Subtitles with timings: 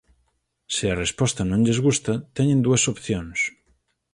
[0.75, 3.39] Se a resposta non lles gusta teñen dúas opcións.